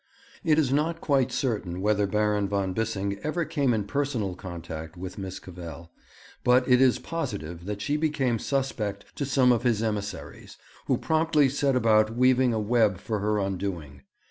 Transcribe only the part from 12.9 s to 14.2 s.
for her undoing.